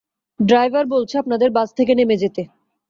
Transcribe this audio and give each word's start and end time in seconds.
Driver 0.39 0.85
বলছে 0.87 1.15
আপনাদের 1.17 1.49
bus 1.51 1.69
থেকে 1.77 1.93
নেমে 1.95 2.15
যেতে। 2.17 2.41